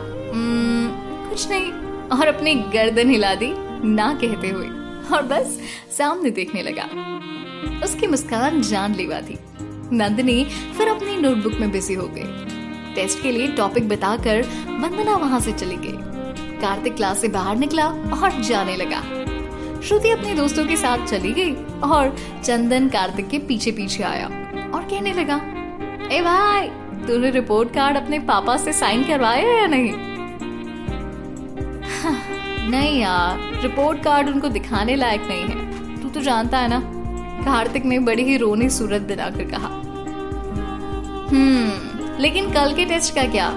कुछ 1.29 1.49
नहीं। 1.49 1.71
और 2.09 2.27
अपनी 2.27 2.55
गर्दन 2.55 3.09
हिला 3.09 3.35
दी, 3.35 3.53
ना 3.87 4.13
कहते 4.13 4.49
हुए, 4.49 4.67
और 5.13 5.21
बस 5.21 5.59
सामने 5.97 6.29
देखने 6.29 6.61
लगा। 6.61 6.83
उसकी 7.85 8.07
मुस्कान 8.07 8.61
जानलेवा 8.61 9.21
थी। 9.21 9.39
नंदिनी 9.93 10.45
फिर 10.77 10.87
अपनी 10.87 11.17
नोटबुक 11.17 11.53
में 11.53 11.71
बिज़ी 11.71 11.93
हो 11.93 12.07
गई। 12.07 12.95
टेस्ट 12.95 13.21
के 13.23 13.31
लिए 13.31 13.47
टॉपिक 13.47 13.89
बताकर 13.89 14.41
वंदना 14.67 15.15
वहाँ 15.15 15.39
से 15.39 15.51
चली 15.51 15.75
गई। 15.75 16.18
कार्तिक 16.61 16.95
क्लास 16.95 17.21
से 17.21 17.27
बाहर 17.27 17.55
निकला 17.57 17.85
और 17.87 18.41
जाने 18.41 18.75
लगा। 18.75 19.01
श्रुति 19.81 20.09
अपने 20.09 20.33
दोस्तों 20.33 20.65
के 20.65 20.75
साथ 20.77 21.05
चली 21.05 21.31
गई 21.31 21.53
और 21.83 22.15
चंदन 22.43 22.87
कार्तिक 22.89 23.27
के 23.29 23.39
पीछे 23.39 23.71
पीछे 23.71 24.03
आया 24.03 24.25
और 24.25 24.83
कहने 24.83 25.13
लगा, 25.13 25.35
ए 26.11 26.21
भाई, 26.21 26.67
तूने 27.07 27.29
रिपोर्ट 27.31 27.73
कार्ड 27.73 27.97
अपने 27.97 28.19
पापा 28.19 28.57
से 28.57 28.73
साइन 28.73 29.03
करवाया 29.03 29.57
या 29.59 29.67
नहीं? 29.67 29.93
नहीं 32.71 32.99
यार 33.01 33.61
रिपोर्ट 33.61 34.03
कार्ड 34.03 34.29
उनको 34.29 34.49
दिखाने 34.49 34.95
लायक 34.95 35.21
नहीं 35.21 35.43
है। 35.43 36.01
तू 36.01 36.09
तो 36.09 36.21
जानता 36.21 36.57
है 36.57 36.67
ना? 36.69 36.79
कार्तिक 37.45 37.85
ने 37.85 37.99
बड़ी 37.99 38.23
ही 38.23 38.37
रोनी 38.37 38.69
सूरत 38.69 39.01
बनाकर 39.01 39.43
कहा। 39.49 39.67
हम्म 41.29 42.21
लेकिन 42.21 42.51
कल 42.51 42.73
के 42.73 42.85
टेस्ट 42.85 43.15
का 43.15 43.23
क्या? 43.23 43.49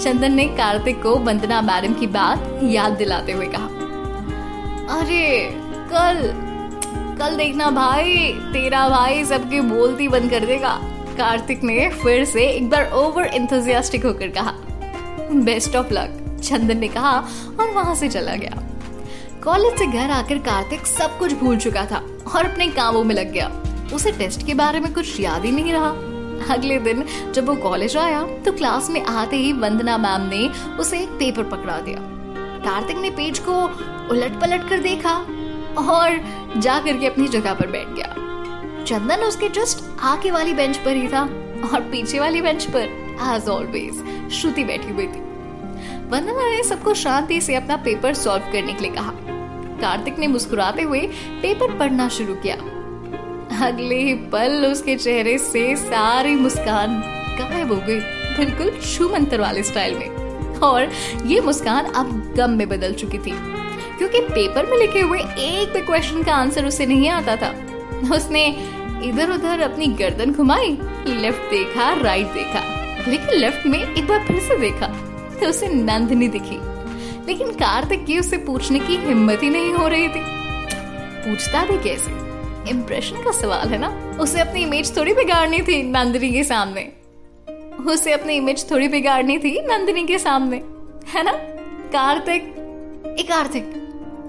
चंदन 0.00 0.32
ने 0.32 0.44
कार्तिक 0.44 1.02
को 1.02 1.16
वंदना 1.16 1.60
मैडम 1.60 1.94
की 1.94 2.06
बात 2.06 2.60
याद 2.62 2.92
दिलाते 2.92 3.32
हुए 3.32 3.46
कहा। 3.46 3.66
अरे, 4.98 5.50
कल 5.92 6.48
कल 7.18 7.36
देखना 7.36 7.70
भाई, 7.70 8.32
तेरा 8.32 8.88
भाई 8.88 9.24
सबकी 9.24 9.60
बोलती 9.60 10.08
बंद 10.08 10.30
कर 10.30 10.46
देगा। 10.46 10.80
कार्तिक 11.18 11.64
ने 11.64 11.90
फिर 11.90 12.24
से 12.24 12.46
एक 12.46 12.70
बार 12.70 12.90
ओवर 12.90 13.26
इंथुजियास्टिक 13.26 14.06
होकर 14.06 14.28
कहा 14.28 14.54
बेस्ट 15.32 15.76
ऑफ़ 15.76 15.86
लक 15.92 16.40
चंदन 16.44 16.78
ने 16.78 16.88
कहा 16.88 17.24
और 17.60 17.70
वहाँ 17.70 17.94
से 17.94 18.08
चला 18.08 18.34
गया। 18.34 18.62
कॉलेज 19.44 19.78
से 19.78 19.86
घर 19.86 20.10
आकर 20.10 20.38
कार्तिक 20.38 20.86
सब 20.86 21.18
कुछ 21.18 21.32
भूल 21.32 21.56
चुका 21.56 21.84
था 21.84 22.04
और 22.36 22.46
अपने 22.46 22.66
कामों 22.68 23.04
में 23.04 23.14
लग 23.14 23.32
गया। 23.32 23.62
उसे 23.92 24.12
टेस्ट 24.12 24.46
के 24.46 24.54
बारे 24.54 24.80
में 24.80 24.94
कुछ 24.94 25.20
याद 25.20 25.44
ही 25.44 25.52
नहीं 25.52 25.72
रहा। 25.72 25.92
अगले 26.50 26.78
दिन 26.78 27.04
जब 27.32 27.46
वो 27.46 27.54
कॉलेज 27.56 27.96
आया 27.96 28.22
तो 28.44 28.52
क्लास 28.52 28.90
में 28.90 29.00
आते 29.02 29.36
ही 29.36 29.52
वंदना 29.54 29.96
मैम 29.98 30.28
ने 30.28 30.48
उसे 30.78 31.00
एक 31.00 31.08
पेपर 31.18 31.44
पकड़ा 31.46 31.78
दिया। 31.80 31.98
कार्तिक 32.60 32.96
ने 32.96 33.10
पेज 33.10 33.38
को 33.38 33.62
उलट 34.12 34.40
पलट 34.40 34.68
कर 34.68 34.78
देखा 34.78 35.14
और 35.80 36.18
जा 36.56 36.78
करके 36.78 37.06
अपनी 37.06 37.28
जगह 37.28 37.54
पर 37.54 37.66
बैठ 37.66 37.88
गया। 37.88 38.84
चंदन 38.84 39.24
उसके 39.24 39.48
जस्ट 39.48 39.84
आगे 40.02 40.30
वाली 40.30 40.52
बेंच 40.54 40.76
पर 40.76 40.96
ही 40.96 41.08
था 41.08 41.22
और 41.72 41.80
पीछे 41.90 42.20
वाली 42.20 42.40
बेंच 42.42 42.64
पर 42.66 42.82
एज 43.34 43.48
ऑलवेज 43.48 44.30
श्रुति 44.32 44.64
बैठी 44.64 44.92
हुई 44.92 45.06
थी। 45.06 45.26
वंदना 46.10 46.48
ने 46.50 46.62
सबको 46.64 46.94
शांति 46.94 47.40
से 47.40 47.54
अपना 47.54 47.76
पेपर 47.76 48.14
सॉल्व 48.14 48.52
करने 48.52 48.72
के 48.72 48.82
लिए 48.82 48.92
कहा। 48.92 49.12
कार्तिक 49.80 50.18
ने 50.18 50.26
मुस्कुराते 50.26 50.82
हुए 50.82 51.00
पेपर 51.42 51.78
पढ़ना 51.78 52.08
शुरू 52.08 52.34
किया। 52.34 52.56
अगले 53.62 53.96
ही 53.96 54.14
पल 54.32 54.64
उसके 54.66 54.94
चेहरे 54.96 55.36
से 55.38 55.74
सारी 55.76 56.34
मुस्कान 56.34 57.00
गायब 57.38 57.72
हो 57.72 57.76
गई। 57.86 57.98
बिल्कुल 58.36 58.70
शू 58.80 59.08
मंत्र 59.08 59.40
वाले 59.40 59.62
स्टाइल 59.62 59.94
में। 59.94 60.58
और 60.58 60.90
ये 61.26 61.40
मुस्कान 61.40 61.84
अब 61.92 62.10
गम 62.36 62.50
में 62.50 62.68
बदल 62.68 62.92
चुकी 62.92 63.18
थी। 63.18 63.32
क्योंकि 63.98 64.20
पेपर 64.20 64.66
में 64.66 64.76
लिखे 64.78 65.00
हुए 65.00 65.18
एक 65.18 65.72
भी 65.72 65.80
क्वेश्चन 65.80 66.22
का 66.22 66.34
आंसर 66.34 66.66
उसे 66.66 66.86
नहीं 66.86 67.08
आता 67.08 67.36
था। 67.36 67.50
उसने 68.14 68.46
इधर 69.04 69.30
उधर 69.30 69.60
अपनी 69.60 69.86
गर्दन 69.86 70.32
घुमाई 70.32 70.78
लेफ़्ट 71.06 71.50
देखा 71.50 71.92
राइट 72.02 72.26
देखा, 72.26 72.62
लेकिन 73.08 73.34
लेफ़्ट 73.34 73.66
में 73.66 73.78
एक 73.78 74.06
बार 74.06 74.24
फिर 74.26 74.40
से 74.40 74.56
देखा 74.56 74.86
तो 75.40 75.48
उसे 75.48 75.68
नंदनी 75.68 76.28
दिखी। 76.28 76.60
लेकिन 77.26 77.50
कार्तिक 77.54 78.04
की 78.06 78.18
उसे 78.18 78.36
पूछने 78.36 78.78
की 78.78 78.96
हिम्मत 78.98 79.42
ही 79.42 79.50
नहीं 79.50 79.72
हो 79.72 79.88
रही 79.88 80.08
थी। 80.08 80.22
पूछता 81.20 81.64
भी 81.64 81.82
कैसे? 81.84 82.27
इम्प्रेशन 82.68 83.16
का 83.16 83.30
सवाल 83.30 83.68
है 83.68 83.78
ना? 83.78 84.16
उसे 84.20 84.40
अपनी 84.40 84.62
इमेज 84.62 84.96
थोड़ी 84.96 85.14
बिगाड़नी 85.14 85.60
थी 85.60 85.82
नंदिनी 85.82 86.30
के 86.30 86.44
सामने। 86.44 86.92
उसे 87.86 88.12
अपनी 88.12 88.32
इमेज 88.32 88.70
थोड़ी 88.70 88.88
बिगाड़नी 88.88 89.38
थी 89.38 89.60
नंदिनी 89.60 90.06
के 90.06 90.18
सामने, 90.18 90.56
है 91.08 91.22
ना? 91.22 91.32
कार्तिक, 91.92 92.42
ए 93.20 93.22
कार्तिक 93.22 93.72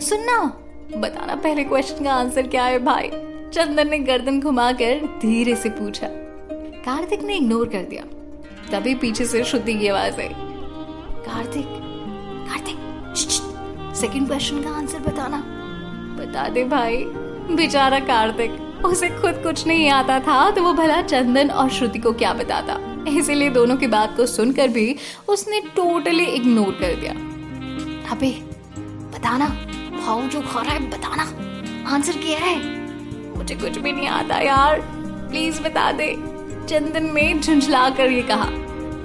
सुनना 0.01 0.43
बताना 0.99 1.35
पहले 1.35 1.63
क्वेश्चन 1.63 2.03
का 2.03 2.13
आंसर 2.13 2.47
क्या 2.47 2.63
है 2.63 2.79
भाई? 2.79 3.09
चंदन 3.53 3.89
ने 3.89 3.99
गर्दन 3.99 4.41
घुमाकर 4.41 5.19
धीरे 5.21 5.55
से 5.55 5.69
पूछा। 5.69 6.07
कार्तिक 6.85 7.23
ने 7.23 7.35
इग्नोर 7.35 7.67
कर 7.67 7.81
दिया। 7.81 8.03
तभी 8.71 8.95
पीछे 8.95 9.25
से 9.25 9.43
श्रुति 9.43 9.73
की 9.73 9.87
आवाज़ 9.87 10.21
आई। 10.21 10.29
कार्तिक 11.25 11.65
कार्तिक 12.49 12.75
सेकंड 13.95 14.27
क्वेश्चन 14.27 14.61
का 14.61 14.69
आंसर 14.69 14.99
बताना। 14.99 15.37
बता 16.19 16.49
दे 16.49 16.63
भाई। 16.63 17.05
बेचारा 17.49 17.99
कार्तिक, 17.99 18.51
उसे 18.85 19.09
खुद 19.11 19.41
कुछ 19.43 19.65
नहीं 19.67 19.89
आता 19.89 20.19
था 20.19 20.49
तो 20.51 20.63
वो 20.63 20.73
भला 20.73 21.01
चंदन 21.01 21.49
और 21.51 21.69
श्रुति 21.69 21.99
को 21.99 22.13
क्या 22.13 22.33
बताता। 22.33 22.77
इसीलिए 23.09 23.49
दोनों 23.49 23.75
की 23.77 23.87
बात 23.87 24.15
को 24.17 24.25
सुनकर 24.25 24.67
भी 24.67 24.95
उसने 25.27 25.59
टोटली 25.75 26.25
इग्नोर 26.25 26.71
कर 26.81 26.95
दिया। 26.95 27.11
अबे, 28.11 28.31
बताना, 29.13 29.47
भाव 29.95 30.27
जो 30.27 30.41
खा 30.41 30.61
रहा 30.61 30.73
है, 30.73 30.89
बताना। 30.89 31.23
आंसर 31.93 32.17
क्या 32.17 32.39
है? 32.39 32.55
मुझे 33.37 33.55
कुछ 33.55 33.77
भी 33.77 33.91
नहीं 33.91 34.07
आता 34.07 34.39
यार। 34.39 34.81
प्लीज़ 35.29 35.61
बता 35.61 35.91
दे। 35.91 36.13
चंदन 36.69 37.11
ने 37.13 37.33
झुंझला 37.33 37.89
कर 37.89 38.11
ये 38.11 38.21
कहा। 38.21 38.49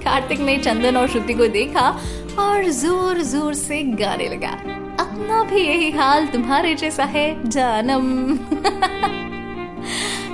कार्तिक 0.04 0.40
ने 0.40 0.56
चंदन 0.58 0.96
और 0.96 1.08
श्रुति 1.08 1.34
को 1.34 1.46
देखा 1.48 1.88
और 2.38 2.64
ज़ोर 2.72 3.20
ज़ोर 3.22 3.54
से 3.54 3.82
गाने 3.82 4.28
लगा। 4.28 4.56
अपना 5.00 5.42
भी 5.42 5.60
यही 5.60 5.90
हाल 5.90 6.26
तुम्हारे 6.26 6.74
जैसा 6.74 7.04
है, 7.04 7.48
जानम। 7.48 8.36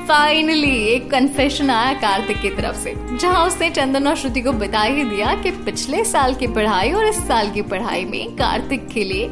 फाइनली 0.09 0.85
एक 0.85 1.11
कन्फेशन 1.11 1.71
आया 1.71 1.93
कार्तिक 1.93 2.41
की 2.41 2.51
तरफ़ 2.51 2.77
से, 2.77 2.95
जहाँ 3.17 3.47
उसने 3.47 3.71
चंदन 3.71 4.07
और 4.07 4.17
श्रुति 4.17 4.41
को 4.41 4.53
बता 4.53 4.83
ही 4.83 5.05
दिया 5.05 5.35
कि 5.35 5.51
पिछले 5.51 6.05
साल 6.05 6.35
की 6.35 6.47
पढ़ाई 6.47 6.93
और 6.93 7.07
इस 7.07 7.29
साल 7.29 7.51
की 7.51 7.63
पढ़ाई 7.63 8.05
में 8.05 8.37
कार्तिक 8.37 8.89
के 8.89 9.05
लिए 9.05 9.29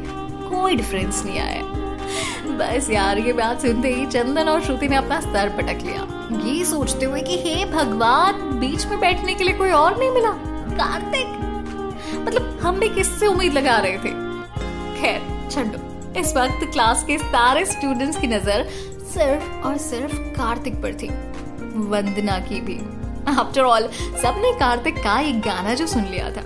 कोई 0.51 0.77
डिफरेंस 0.77 1.23
नहीं 1.27 1.39
आया। 1.39 1.63
बस 2.49 2.91
यार, 2.91 3.19
ये 3.19 3.33
बात 3.33 3.63
सुनते 3.63 3.89
ही 3.89 4.07
चंदन 4.07 4.49
और 4.49 4.63
श्रुति 4.63 4.89
ने 4.89 4.97
अपना 4.97 5.21
सर 5.21 5.49
पटक 5.49 5.79
लिया। 5.85 6.07
ये 6.49 6.65
सोचते 6.65 7.07
हुए 7.07 7.21
कि 7.21 7.37
हे 7.37 7.65
भगवान, 7.65 8.33
बीच 8.33 8.87
में 8.87 9.01
बैठने 9.01 9.35
के 9.35 9.45
लिए 9.45 9.55
कोई 9.55 9.71
और 9.71 9.99
नहीं 9.99 10.11
मिला? 10.11 10.31
कार्तिक? 10.77 11.27
मतलब 12.21 12.59
हम 12.63 12.79
भी 12.79 12.89
किससे 12.89 13.27
उम्मीद 13.27 13.53
लगा 13.53 13.77
रहे 13.77 13.99
थे? 13.99 14.28
खैर 15.01 15.21
छो 15.51 15.61
इस 16.21 16.35
वक्त 16.37 16.65
क्लास 16.73 17.03
के 17.05 17.19
सारे 17.19 17.65
स्टूडेंट्स 17.67 18.19
की 18.21 18.27
नज़र 18.27 18.69
सिर्फ़ 19.09 19.51
और 19.67 19.77
सिर्फ़ 19.79 20.15
कार्तिक 20.37 20.75
पर 20.83 20.95
थी। 20.95 21.09
वंदना 21.91 22.39
की 22.41 22.61
भी। 22.61 22.79
आफ्टर 23.31 23.63
ऑल 23.63 23.89
सबने 24.23 24.53
कार्तिक 24.59 24.97
का 24.97 25.19
एक 25.21 25.41
गाना 25.41 25.75
जो 25.75 25.87
सुन 25.87 26.05
लिया 26.05 26.31
था। 26.31 26.43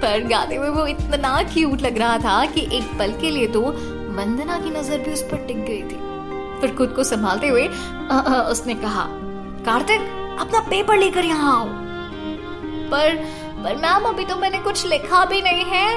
पर 0.00 0.26
गाते 0.28 0.54
हुए 0.54 0.68
वो 0.68 0.86
इतना 0.86 1.42
क्यूट 1.44 1.82
लग 1.82 1.98
रहा 1.98 2.18
था 2.18 2.44
कि 2.46 2.60
एक 2.72 2.98
पल 2.98 3.12
के 3.20 3.30
लिए 3.30 3.46
तो 3.48 3.60
वंदना 4.16 4.58
की 4.58 4.70
नज़र 4.70 4.98
भी 4.98 5.12
उस 5.12 5.22
पर 5.22 5.46
टिक 5.46 5.64
गई 5.64 5.82
थी। 5.82 6.60
फिर 6.60 6.74
खुद 6.78 6.92
को 6.96 7.04
संभालते 7.04 7.48
हुए 7.48 7.66
आ, 7.66 8.18
आ, 8.18 8.40
उसने 8.42 8.74
कहा 8.74 9.06
कार्तिक 9.66 10.00
अपना 10.40 10.60
पेपर 10.60 10.96
लेकर 10.96 11.24
यहाँ 11.24 11.56
आओ। 11.56 11.66
पर 12.90 13.16
पर 13.56 13.76
मैम 13.76 14.04
अभी 14.04 14.24
तो 14.24 14.36
मैंने 14.36 14.58
कुछ 14.58 14.86
लिखा 14.86 15.24
भी 15.24 15.42
नहीं 15.42 15.64
है। 15.64 15.88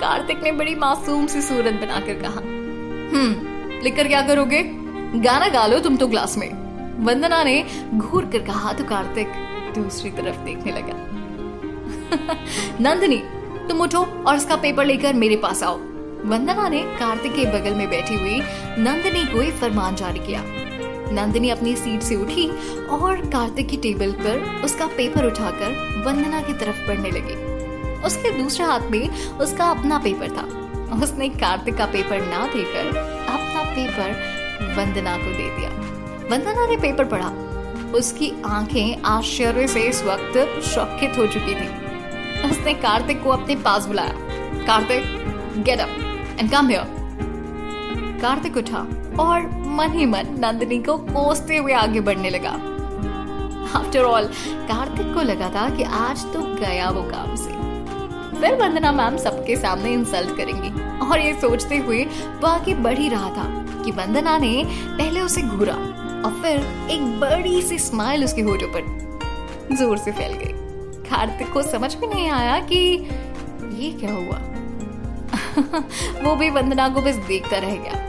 कार्तिक 0.00 0.42
ने 0.42 0.52
बड़ी 0.52 0.74
मासूम 0.74 1.26
सी 1.26 1.40
सूरत 1.42 1.74
बनाकर 1.74 2.14
कहा 2.14 2.40
हम्म 2.40 3.82
लिखकर 3.82 4.08
क्या 4.08 4.22
करोगे? 4.22 4.62
गाना 5.14 5.48
गा 5.48 5.66
लो 5.66 5.78
तुम 5.78 5.96
तो 5.96 6.08
क्लास 6.08 6.36
में. 6.38 6.48
वंदना 7.04 7.42
ने 7.44 7.64
घूर 7.94 8.24
कर 8.24 8.38
कहा 8.38 8.72
तो 8.72 8.84
कार्तिक 8.84 9.28
दूसरी 9.78 10.10
तरफ़ 10.10 10.36
देखने 10.36 10.72
लगा। 10.72 10.94
नंदनी, 12.80 13.16
तुम 13.68 13.80
उठो 13.80 14.04
और 14.26 14.36
इसका 14.36 14.56
पेपर 14.56 14.84
लेकर 14.84 15.14
मेरे 15.14 15.36
पास 15.36 15.62
आओ. 15.62 15.78
वंदना 16.24 16.68
ने 16.68 16.82
कार्तिक 16.82 17.32
के 17.32 17.44
बगल 17.44 17.74
में 17.74 17.90
बैठी 17.90 18.14
हुई 18.14 18.40
नंदनी 18.78 19.24
को 19.26 19.42
एक 19.42 19.54
फरमान 19.54 19.94
जारी 19.94 20.18
किया। 20.18 20.42
नंदिनी 21.12 21.50
अपनी 21.50 21.76
सीट 21.76 22.00
से 22.00 22.16
उठी 22.16 22.48
और 22.86 23.16
कार्तिक 23.26 23.68
की 23.68 23.76
टेबल 23.76 24.12
पर 24.12 24.60
उसका 24.64 24.86
पेपर 24.86 25.26
उठाकर 25.26 26.02
वंदना 26.06 26.40
की 26.40 26.52
तरफ़ 26.52 26.88
बढ़ने 26.88 27.10
लगी। 27.10 27.39
उसके 28.04 28.30
दूसरे 28.32 28.66
हाथ 28.66 28.80
में 28.80 29.08
उसका 29.38 29.70
अपना 29.70 29.98
पेपर 29.98 30.30
था। 30.30 30.44
उसने 31.02 31.28
कार्तिक 31.28 31.76
का 31.76 31.86
पेपर 31.86 32.20
ना 32.20 32.46
देकर 32.46 32.96
अपना 32.96 33.62
पेपर 33.74 34.74
वंदना 34.76 35.16
को 35.16 35.32
दे 35.32 35.48
दिया। 35.56 35.70
वंदना 36.30 36.66
ने 36.66 36.76
पेपर 36.76 37.04
पढ़ा। 37.04 37.32
उसकी 37.92 38.32
आँखें 38.46 39.02
आश्चर्य 39.02 39.66
से 39.68 39.80
इस 39.80 40.02
वक्त 40.04 40.60
शौकित 40.64 41.18
हो 41.18 41.26
चुकी 41.26 41.54
थी। 41.54 41.68
उसने 42.50 42.74
कार्तिक 42.74 43.22
को 43.22 43.30
अपने 43.30 43.56
पास 43.56 43.86
बुलाया। 43.86 44.64
Kartik 44.66 45.62
get 45.64 45.80
up 45.80 45.88
and 46.40 46.50
come 46.50 46.68
here 46.68 46.98
Kartik 48.22 48.56
उठा 48.56 48.86
और 49.20 49.46
मन 49.68 49.92
ही 49.92 50.06
मन 50.06 50.36
नंदिनी 50.38 50.78
को 50.78 50.96
कोसते 50.98 51.56
हुए 51.56 51.72
आगे 51.72 52.00
बढ़ने 52.00 52.30
लगा। 52.30 52.50
आफ्टर 53.78 54.02
ऑल 54.02 54.24
कार्तिक 54.68 55.14
को 55.14 55.22
लगा 55.22 55.48
था 55.48 55.68
कि 55.70 55.82
आज 55.82 56.24
तो 56.24 56.42
गया 56.56 56.90
वो 56.90 57.02
काम 57.02 57.34
से। 57.36 57.59
फिर 58.40 58.54
वंदना 58.54 58.92
मैम 58.92 59.16
सबके 59.16 59.56
सामने 59.56 59.92
इंसल्ट 59.92 60.36
करेंगी। 60.36 60.70
और 61.06 61.20
ये 61.20 61.32
सोचते 61.40 61.76
हुए 61.76 62.04
वो 62.04 62.46
आगे 62.46 62.74
बढ़ 62.76 62.98
ही 62.98 63.08
रहा 63.08 63.30
था 63.30 63.44
कि 63.84 63.90
वंदना 63.90 64.36
ने 64.38 64.52
पहले 64.66 65.20
उसे 65.20 65.42
घूरा 65.42 65.74
और 65.74 66.40
फिर 66.42 66.56
एक 66.90 67.20
बड़ी 67.20 67.60
सी 67.62 67.78
स्माइल 67.78 68.24
उसके 68.24 68.42
होठों 68.42 68.68
पर 68.68 69.76
ज़ोर 69.76 69.98
से 69.98 70.12
फैल 70.12 70.32
गई। 70.34 70.52
कार्तिक 71.08 71.52
को 71.52 71.62
समझ 71.62 71.94
में 71.96 72.08
नहीं 72.08 72.28
आया 72.30 72.58
कि 72.62 72.78
ये 73.76 73.90
क्या 74.00 74.12
हुआ। 74.12 74.38
वो 76.24 76.34
भी 76.36 76.50
वंदना 76.50 76.88
को 76.88 77.00
बस 77.00 77.14
देखता 77.28 77.58
रह 77.58 77.76
गया। 77.76 78.08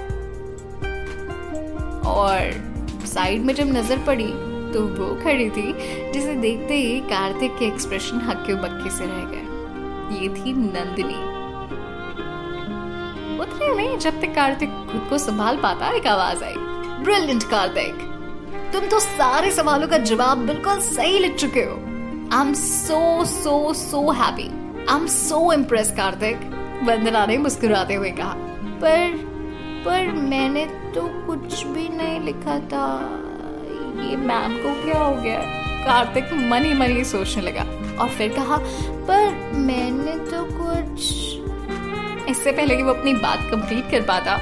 और 2.11 3.05
साइड 3.05 3.41
में 3.41 3.53
जब 3.55 3.67
नज़र 3.67 4.03
पड़ी 4.07 4.31
तो 4.73 4.81
वो 4.97 5.13
खड़ी 5.23 5.49
थी, 5.49 5.73
जिसे 6.11 6.35
देखते 6.35 6.75
ही 6.75 6.99
कार्तिक 7.07 7.57
के 7.57 7.65
एक्सप्रेशन 7.65 8.21
हक्के 8.21 8.53
बक्के 8.55 8.89
से 8.89 9.05
रह 9.05 9.23
गए। 9.25 9.50
ये 10.13 10.29
थी 10.29 10.53
नंदिनी। 10.53 11.19
उतने 13.39 13.73
में 13.73 13.99
जब 13.99 14.21
तक 14.21 14.35
कार्तिक 14.35 14.69
खुद 14.69 15.07
को 15.09 15.17
संभाल 15.17 15.57
पाता, 15.57 15.89
एक 15.89 16.07
आवाज़ 16.07 16.43
आई, 16.43 16.55
ब्रिलियंट 17.03 17.43
कार्तिक, 17.43 18.07
तुम 18.73 18.85
तो 18.85 18.99
सारे 18.99 19.51
सवालों 19.51 19.87
का 19.87 19.97
जवाब 19.97 20.37
बिल्कुल 20.37 20.79
सही 20.79 21.19
लिख 21.19 21.35
चुके 21.35 21.63
हो। 21.63 21.75
I 22.33 22.45
am 22.47 22.53
so 22.53 23.25
so 23.25 23.73
so 23.73 24.11
happy 24.11 24.47
I 24.89 24.97
am 24.97 25.07
so 25.07 25.51
impress 25.53 25.91
Kartik, 25.91 26.37
Vandana 26.83 27.25
ने 27.25 27.37
मुस्कुराते 27.37 27.93
हुए 27.93 28.11
कहा। 28.11 28.35
पर 28.83 29.19
पर 29.85 30.11
मैंने 30.11 30.65
तो 30.95 31.01
कुछ 31.27 31.63
भी 31.63 31.87
नहीं 31.89 32.19
लिखा 32.19 32.59
था। 32.59 32.85
ये 34.01 34.15
मैम 34.15 34.57
को 34.57 34.73
क्या 34.83 35.01
हो 35.03 35.15
गया? 35.15 35.39
कार्तिक 35.85 36.33
मनी 36.33 36.73
मनी 36.73 37.03
सोचने 37.03 37.43
लगा। 37.43 37.63
और 38.01 38.09
फिर 38.09 38.33
कहा, 38.33 38.57
पर 39.07 39.53
मैंने 39.57 40.15
तो 40.29 40.43
कुछ 40.51 42.29
इससे 42.29 42.51
पहले 42.51 42.75
कि 42.75 42.83
वो 42.83 42.93
अपनी 42.93 43.13
बात 43.13 43.39
कंप्लीट 43.51 43.89
कर 43.91 44.01
पाता। 44.01 44.35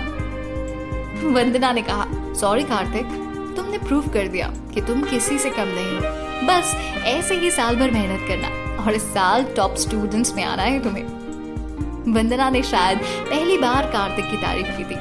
वंदना 1.34 1.72
ने 1.72 1.82
कहा 1.82 2.08
सॉरी 2.34 2.64
कार्तिक, 2.64 3.06
तुमने 3.56 3.78
प्रूव 3.78 4.08
कर 4.08 4.28
दिया 4.28 4.48
कि 4.74 4.82
तुम 4.82 5.02
किसी 5.04 5.38
से 5.38 5.50
कम 5.50 5.68
नहीं 5.68 5.96
हो। 5.96 6.28
बस 6.48 6.76
ऐसे 7.06 7.36
ही 7.36 7.52
साल 7.52 7.76
भर 7.76 7.92
मेहनत 7.92 8.28
करना 8.28 8.84
और 8.84 8.94
इस 8.94 9.04
साल 9.14 9.44
टॉप 9.56 9.76
स्टूडेंट्स 9.76 10.34
में 10.36 10.44
आना 10.44 10.64
है 10.64 10.84
तुम्हें। 10.84 11.04
वंदना 12.14 12.50
ने 12.50 12.64
शायद 12.64 13.00
पहली 13.30 13.58
बार 13.58 13.90
कार्तिक 13.92 14.26
की 14.26 14.38
तारीफ़ 14.38 14.78
की 14.78 14.84
थी। 14.84 14.96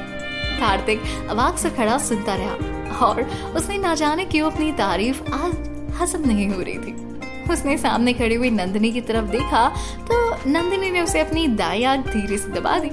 कार्तिक 0.59 1.01
अवाक 1.29 1.57
से 1.57 1.69
खड़ा 1.69 1.97
सुनता 1.97 2.35
रहा 2.35 3.05
और 3.05 3.21
उसने 3.55 3.77
ना 3.77 3.93
जाने 3.95 4.25
क्यों 4.25 4.51
अपनी 4.51 4.71
तारीफ़ 4.71 5.21
आज 5.33 5.53
हजम 6.01 6.27
नहीं 6.27 6.49
हो 6.49 6.61
रही 6.61 6.77
थी। 6.77 7.08
उसने 7.51 7.77
सामने 7.77 8.13
खड़ी 8.13 8.35
हुई 8.35 8.49
नंदिनी 8.49 8.91
की 8.91 9.01
तरफ़ 9.01 9.25
देखा 9.27 9.67
तो 10.03 10.49
नंदिनी 10.49 10.89
ने 10.91 11.01
उसे 11.01 11.19
अपनी 11.19 11.47
दाई 11.47 11.83
आग 11.83 12.07
धीरे 12.07 12.37
से 12.37 12.51
दबा 12.51 12.77
दी। 12.79 12.89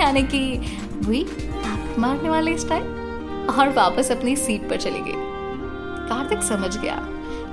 यानी 0.00 0.22
कि 0.24 0.56
आँख 1.64 1.98
मारने 1.98 2.28
वाले 2.28 2.56
स्टाइल 2.58 2.82
और 3.50 3.72
वापस 3.76 4.10
अपनी 4.12 4.36
सीट 4.36 4.68
पर 4.70 4.76
चली 4.76 5.00
गई। 5.00 5.14
कार्तिक 6.08 6.42
समझ 6.42 6.76
गया 6.76 6.96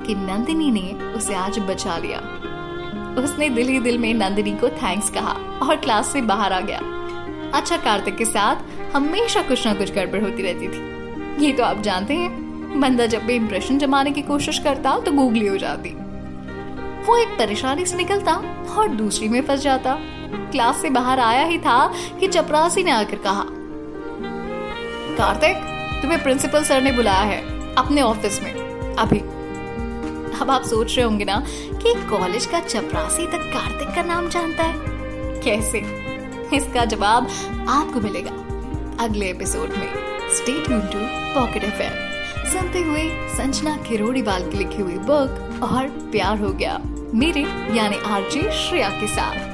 कि 0.05 0.15
नंदिनी 0.17 0.71
ने 0.71 0.91
उसे 1.13 1.33
आज 1.35 1.59
बचा 1.59 1.97
लिया। 1.97 2.19
उसने 3.17 3.49
दिल 3.49 3.67
ही 3.67 3.79
दिल 3.79 3.97
में 3.97 4.13
नंदिनी 4.13 4.51
को 4.51 4.69
थैंक्स 4.69 5.09
कहा 5.09 5.31
और 5.63 5.75
क्लास 5.75 6.11
से 6.13 6.21
बाहर 6.21 6.53
आ 6.53 6.59
गया। 6.59 6.79
अच्छा 7.53 7.77
कार्तिक 7.77 8.15
के 8.15 8.25
साथ 8.25 8.55
हमेशा 8.95 9.41
कुछ 9.41 9.65
ना 9.67 9.73
कुछ 9.73 9.93
गड़बड़ 9.93 10.21
होती 10.21 10.43
रहती 10.43 10.67
थी। 10.67 11.45
ये 11.45 11.51
तो 11.53 11.63
आप 11.63 11.81
जानते 11.81 12.13
हैं, 12.13 12.79
बंदा 12.79 13.05
जब 13.05 13.25
भी 13.25 13.33
इंप्रेशन 13.33 13.77
जमाने 13.77 14.11
की 14.11 14.21
कोशिश 14.21 14.59
करता 14.59 14.99
तो 14.99 15.11
गूगली 15.11 15.47
हो 15.47 15.57
जाती। 15.57 15.89
वो 17.05 17.17
एक 17.17 17.27
परेशानी 17.27 17.85
से 17.85 17.95
निकलता 17.95 18.33
और 18.77 18.87
दूसरी 18.87 19.29
में 19.29 19.41
फंस 19.41 19.59
जाता। 19.59 19.97
क्लास 20.51 20.81
से 20.81 20.89
बाहर 20.89 21.19
आया 21.19 21.43
ही 21.45 21.57
था 21.57 21.93
कि 22.19 22.27
चपरासी 22.27 22.83
ने 22.83 22.91
आकर 22.91 23.15
कहा, 23.15 23.45
कार्तिक, 25.17 25.55
तुम्हें 26.01 26.23
प्रिंसिपल 26.23 26.63
सर 26.63 26.81
ने 26.81 26.91
बुलाया 26.91 27.21
है, 27.21 27.41
अपने 27.75 28.01
ऑफ़िस 28.01 28.41
में। 28.43 28.53
अभी। 28.95 29.19
अब 30.39 30.51
आप 30.51 30.63
सोच 30.63 30.95
रहे 30.95 31.05
होंगे 31.05 31.25
ना 31.25 31.43
कि 31.83 31.93
कॉलेज 32.09 32.45
का 32.45 32.59
चपरासी 32.59 33.27
तक 33.27 33.37
कार्तिक 33.37 33.95
का 33.95 34.03
नाम 34.03 34.29
जानता 34.29 34.63
है। 34.63 34.75
कैसे? 35.41 35.79
इसका 36.53 36.85
जवाब 36.85 37.27
आपको 37.69 37.99
मिलेगा 37.99 38.31
अगले 39.03 39.29
एपिसोड 39.29 39.69
में। 39.69 39.93
Stay 40.29 40.63
tune 40.63 40.81
to 40.81 40.99
pocket 41.39 41.63
FM 41.63 42.11
सुनते 42.51 42.79
हुए 42.79 43.09
संजना 43.27 43.77
किरोड़ीवाल 43.77 44.51
की 44.51 44.57
लिखी 44.57 44.81
हुई 44.81 44.97
बुक 44.97 45.50
और 45.63 45.87
प्यार 46.11 46.37
हो 46.39 46.49
गया। 46.49 46.81
मेरे 47.13 47.41
यानी 47.77 47.97
आरजे 47.97 48.51
श्रेया 48.51 48.89
के 48.89 49.07
साथ। 49.07 49.50